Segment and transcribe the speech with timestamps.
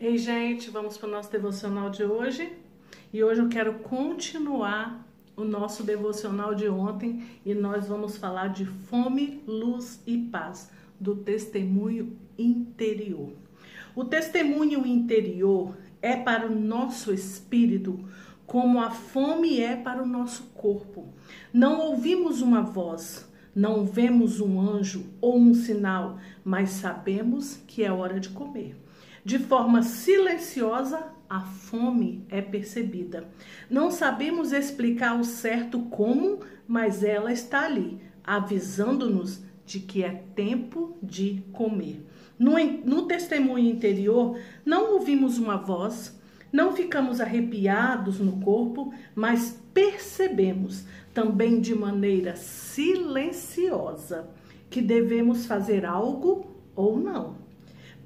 [0.00, 2.52] Ei, gente, vamos para o nosso devocional de hoje.
[3.12, 5.04] E hoje eu quero continuar
[5.36, 11.16] o nosso devocional de ontem e nós vamos falar de fome, luz e paz, do
[11.16, 13.32] testemunho interior.
[13.92, 17.98] O testemunho interior é para o nosso espírito
[18.46, 21.08] como a fome é para o nosso corpo.
[21.52, 27.90] Não ouvimos uma voz, não vemos um anjo ou um sinal, mas sabemos que é
[27.90, 28.76] hora de comer.
[29.24, 33.28] De forma silenciosa, a fome é percebida.
[33.68, 40.96] Não sabemos explicar o certo como, mas ela está ali, avisando-nos de que é tempo
[41.02, 42.06] de comer.
[42.38, 42.52] No,
[42.84, 46.18] no testemunho interior, não ouvimos uma voz,
[46.50, 54.30] não ficamos arrepiados no corpo, mas percebemos também de maneira silenciosa
[54.70, 57.47] que devemos fazer algo ou não.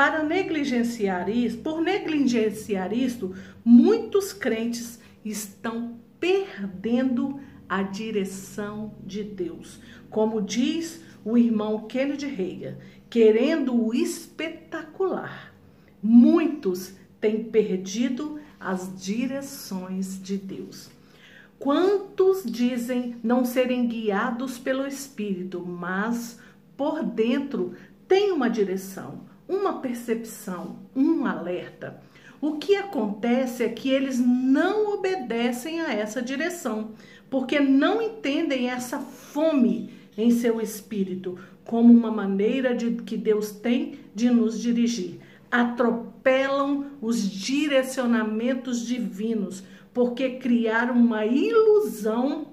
[0.00, 9.78] Para negligenciar isso, por negligenciar isto, muitos crentes estão perdendo a direção de Deus.
[10.08, 12.78] Como diz o irmão Kennedy Reagan,
[13.10, 15.52] querendo o espetacular.
[16.02, 20.88] Muitos têm perdido as direções de Deus.
[21.58, 26.40] Quantos dizem não serem guiados pelo Espírito, mas
[26.74, 27.74] por dentro
[28.08, 32.00] têm uma direção, uma percepção, um alerta.
[32.40, 36.92] O que acontece é que eles não obedecem a essa direção,
[37.28, 43.98] porque não entendem essa fome em seu espírito como uma maneira de que Deus tem
[44.14, 45.18] de nos dirigir.
[45.50, 52.52] Atropelam os direcionamentos divinos, porque criaram uma ilusão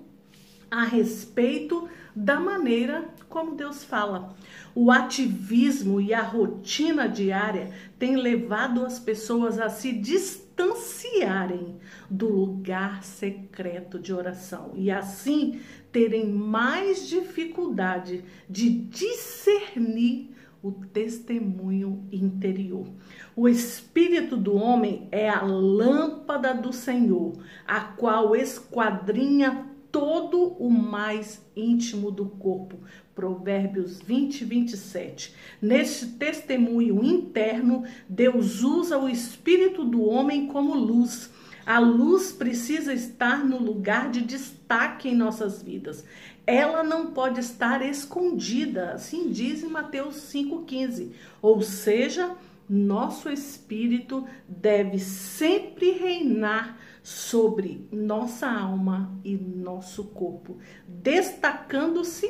[0.69, 4.35] a respeito da maneira como Deus fala.
[4.73, 11.75] O ativismo e a rotina diária têm levado as pessoas a se distanciarem
[12.09, 15.59] do lugar secreto de oração e assim
[15.91, 22.87] terem mais dificuldade de discernir o testemunho interior.
[23.35, 27.33] O espírito do homem é a lâmpada do Senhor,
[27.65, 32.77] a qual esquadrinha todo o mais íntimo do corpo.
[33.15, 35.33] Provérbios 20, 27.
[35.61, 41.31] Neste testemunho interno, Deus usa o espírito do homem como luz.
[41.65, 46.05] A luz precisa estar no lugar de destaque em nossas vidas.
[46.45, 51.11] Ela não pode estar escondida, assim diz em Mateus 5,15.
[51.41, 52.37] Ou seja,
[52.69, 56.76] nosso espírito deve sempre reinar
[57.07, 62.27] sobre nossa alma e nosso corpo, destacando-se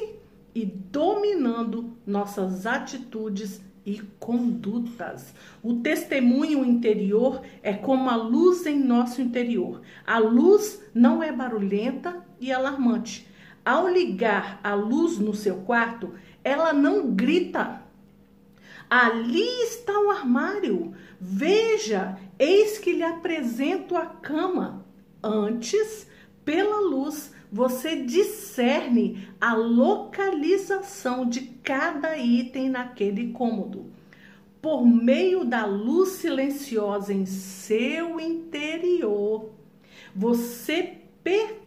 [0.53, 5.33] e dominando nossas atitudes e condutas.
[5.63, 9.81] O testemunho interior é como a luz em nosso interior.
[10.05, 13.27] A luz não é barulhenta e alarmante.
[13.65, 17.81] Ao ligar a luz no seu quarto, ela não grita.
[18.89, 20.93] Ali está o armário.
[21.19, 24.85] Veja, eis que lhe apresento a cama.
[25.21, 26.07] Antes,
[26.45, 33.85] pela luz, você discerne a localização de cada item naquele cômodo.
[34.61, 39.51] Por meio da luz silenciosa em seu interior,
[40.15, 40.97] você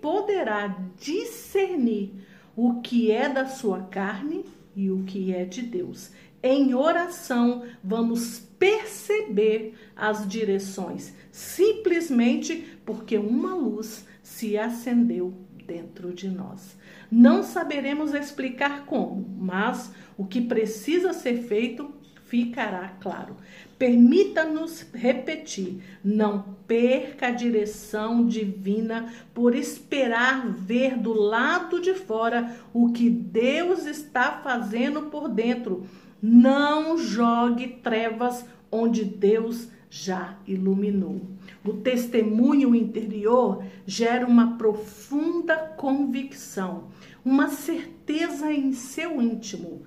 [0.01, 2.13] poderá discernir
[2.57, 4.45] o que é da sua carne
[4.75, 6.11] e o que é de Deus.
[6.43, 15.35] Em oração, vamos perceber as direções, simplesmente porque uma luz se acendeu
[15.67, 16.79] dentro de nós.
[17.11, 21.93] Não saberemos explicar como, mas o que precisa ser feito
[22.25, 23.37] ficará claro.
[23.79, 32.93] Permita-nos repetir: não perca a direção divina por esperar ver do lado de fora o
[32.93, 35.87] que Deus está fazendo por dentro.
[36.23, 41.21] Não jogue trevas onde Deus já iluminou.
[41.65, 46.85] O testemunho interior gera uma profunda convicção,
[47.25, 49.83] uma certeza em seu íntimo.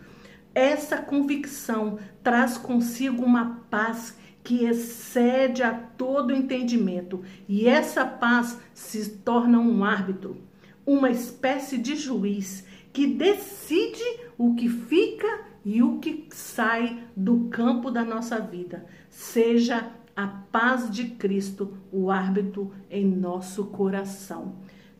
[0.53, 9.09] Essa convicção traz consigo uma paz que excede a todo entendimento, e essa paz se
[9.19, 10.37] torna um árbitro,
[10.85, 14.03] uma espécie de juiz que decide
[14.37, 18.85] o que fica e o que sai do campo da nossa vida.
[19.09, 24.55] Seja a paz de Cristo o árbitro em nosso coração.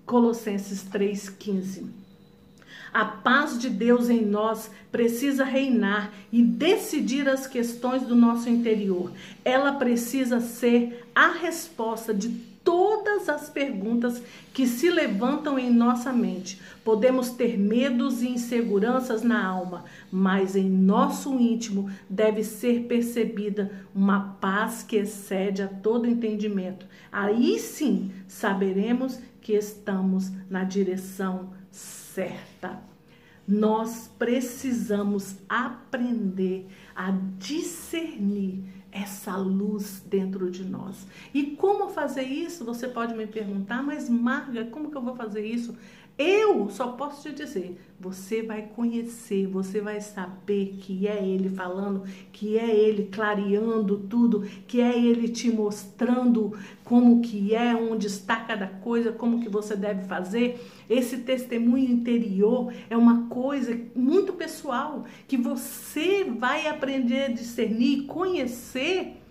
[0.06, 2.04] Colossenses 3,15.
[2.94, 9.12] A paz de Deus em nós precisa reinar e decidir as questões do nosso interior.
[9.44, 12.53] Ela precisa ser a resposta de
[13.14, 14.22] todas as perguntas
[14.54, 16.60] que se levantam em nossa mente.
[16.84, 24.36] Podemos ter medos e inseguranças na alma, mas em nosso íntimo deve ser percebida uma
[24.42, 26.88] paz que excede a todo entendimento.
[27.12, 32.82] Aí sim saberemos que estamos na direção certa.
[33.48, 38.64] Nós precisamos aprender a discernir
[38.94, 41.08] essa luz dentro de nós.
[41.34, 42.64] E como fazer isso?
[42.64, 45.76] Você pode me perguntar, mas Marga, como que eu vou fazer isso?
[46.16, 52.04] Eu só posso te dizer, você vai conhecer, você vai saber que é ele falando,
[52.32, 58.36] que é ele clareando tudo, que é ele te mostrando como que é, onde está
[58.36, 60.64] cada coisa, como que você deve fazer.
[60.88, 69.23] Esse testemunho interior é uma coisa muito pessoal que você vai aprender a discernir, conhecer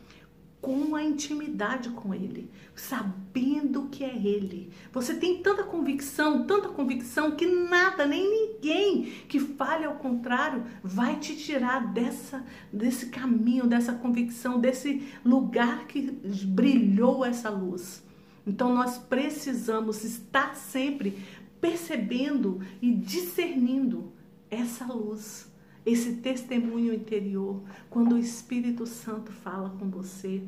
[0.63, 4.71] com a intimidade com Ele, sabendo que é Ele.
[4.93, 11.19] Você tem tanta convicção, tanta convicção que nada, nem ninguém que fale ao contrário vai
[11.19, 16.01] te tirar dessa, desse caminho, dessa convicção, desse lugar que
[16.47, 18.01] brilhou essa luz.
[18.47, 21.19] Então nós precisamos estar sempre
[21.61, 24.13] percebendo e discernindo
[24.49, 25.52] essa luz
[25.85, 30.43] esse testemunho interior, quando o Espírito Santo fala com você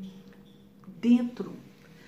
[0.99, 1.53] dentro,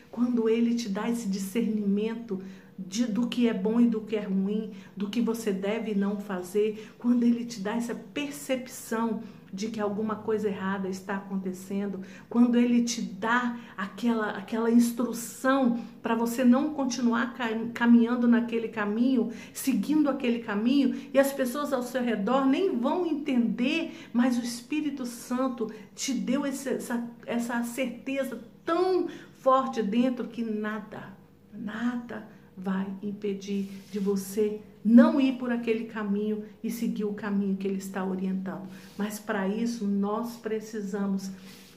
[0.09, 2.41] quando ele te dá esse discernimento
[2.77, 6.19] de, do que é bom e do que é ruim, do que você deve não
[6.19, 9.21] fazer, quando ele te dá essa percepção
[9.51, 16.15] de que alguma coisa errada está acontecendo, quando ele te dá aquela, aquela instrução para
[16.15, 17.35] você não continuar
[17.73, 24.07] caminhando naquele caminho, seguindo aquele caminho, e as pessoas ao seu redor nem vão entender,
[24.13, 29.07] mas o Espírito Santo te deu esse, essa, essa certeza tão
[29.39, 31.15] forte dentro que nada,
[31.53, 37.67] nada vai impedir de você não ir por aquele caminho e seguir o caminho que
[37.67, 38.69] ele está orientando.
[38.97, 41.29] Mas para isso nós precisamos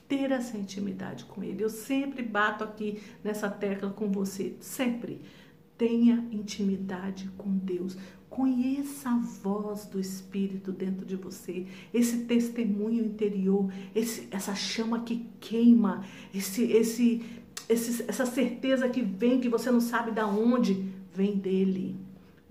[0.08, 1.64] ter essa intimidade com ele.
[1.64, 5.20] Eu sempre bato aqui nessa tecla com você, sempre.
[5.76, 7.96] Tenha intimidade com Deus.
[8.28, 15.26] Conheça a voz do Espírito dentro de você, esse testemunho interior, esse, essa chama que
[15.40, 17.22] queima, esse, esse,
[17.68, 21.96] esse, essa certeza que vem, que você não sabe de onde, vem dele,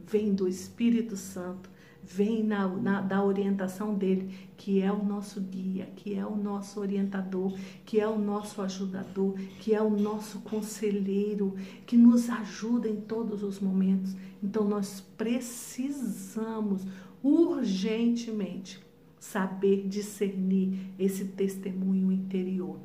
[0.06, 1.69] vem do Espírito Santo,
[2.04, 6.80] vem na, na, da orientação dele, que é o nosso guia, que é o nosso
[6.80, 7.54] orientador,
[7.86, 11.56] que é o nosso ajudador, que é o nosso conselheiro,
[11.86, 14.16] que nos ajuda em todos os momentos.
[14.42, 16.84] Então nós precisamos
[17.22, 18.80] urgentemente
[19.19, 22.80] saber discernir esse testemunho interior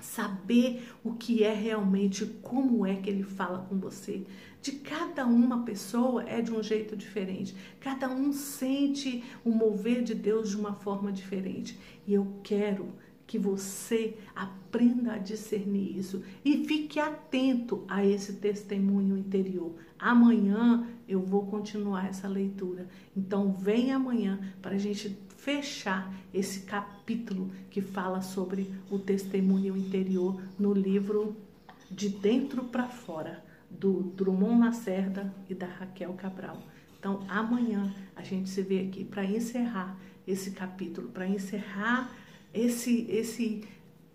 [0.00, 4.24] saber o que é realmente, como é que ele fala com você.
[4.66, 7.54] De cada uma pessoa é de um jeito diferente.
[7.78, 11.78] Cada um sente o mover de Deus de uma forma diferente.
[12.04, 12.88] E eu quero
[13.28, 19.72] que você aprenda a discernir isso e fique atento a esse testemunho interior.
[19.96, 22.88] Amanhã eu vou continuar essa leitura.
[23.16, 30.42] Então, vem amanhã para a gente fechar esse capítulo que fala sobre o testemunho interior
[30.58, 31.36] no livro
[31.88, 33.45] De Dentro para Fora,
[33.78, 36.62] do Drummond Lacerda e da Raquel Cabral.
[36.98, 42.10] Então, amanhã a gente se vê aqui para encerrar esse capítulo, para encerrar
[42.52, 43.64] esse, esse,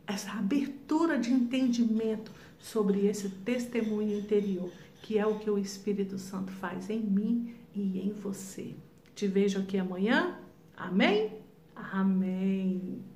[0.06, 4.70] essa abertura de entendimento sobre esse testemunho interior,
[5.02, 8.76] que é o que o Espírito Santo faz em mim e em você.
[9.16, 10.38] Te vejo aqui amanhã.
[10.76, 11.32] Amém?
[11.76, 13.11] Amém.